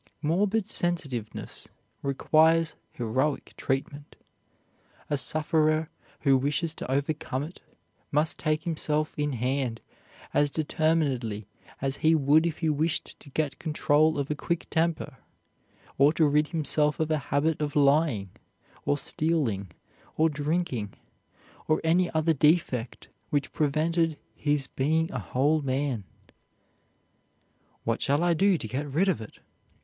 Morbid 0.23 0.67
sensitiveness 0.67 1.67
requires 2.01 2.75
heroic 2.89 3.53
treatment. 3.55 4.15
A 5.11 5.15
sufferer 5.15 5.89
who 6.21 6.39
wishes 6.39 6.73
to 6.73 6.89
overcome 6.91 7.43
it 7.43 7.61
must 8.11 8.39
take 8.39 8.63
himself 8.63 9.13
in 9.15 9.33
hand 9.33 9.79
as 10.33 10.49
determinedly 10.49 11.45
as 11.83 11.97
he 11.97 12.15
would 12.15 12.47
if 12.47 12.57
he 12.65 12.69
wished 12.71 13.19
to 13.19 13.29
get 13.29 13.59
control 13.59 14.17
of 14.17 14.31
a 14.31 14.35
quick 14.35 14.65
temper, 14.71 15.17
or 15.99 16.11
to 16.13 16.25
rid 16.27 16.47
himself 16.47 16.99
of 16.99 17.11
a 17.11 17.19
habit 17.29 17.61
of 17.61 17.75
lying, 17.75 18.31
or 18.85 18.97
stealing, 18.97 19.69
or 20.17 20.29
drinking, 20.31 20.95
or 21.67 21.79
any 21.83 22.09
other 22.09 22.33
defect 22.33 23.09
which 23.29 23.53
prevented 23.53 24.17
his 24.35 24.65
being 24.65 25.11
a 25.11 25.19
whole 25.19 25.61
man. 25.61 26.05
"What 27.83 28.01
shall 28.01 28.23
I 28.23 28.33
do 28.33 28.57
to 28.57 28.67
get 28.67 28.87
rid 28.87 29.07
of 29.07 29.21
it?" 29.21 29.37